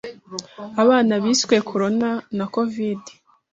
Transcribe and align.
Abana 0.83 1.13
biswe 1.23 1.55
Corona 1.69 2.09
na 2.37 2.45
Covid 2.55 3.01